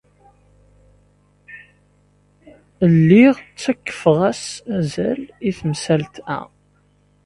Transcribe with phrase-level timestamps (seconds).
[2.95, 4.43] Lliɣ ttakfeɣ-as
[4.79, 6.39] azal i temsalt-a.